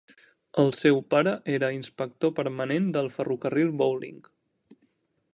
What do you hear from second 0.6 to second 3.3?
El seu pare era inspector permanent del